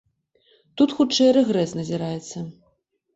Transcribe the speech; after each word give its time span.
Тут 0.79 0.95
хутчэй 0.99 1.29
рэгрэс 1.37 1.73
назіраецца. 1.81 2.37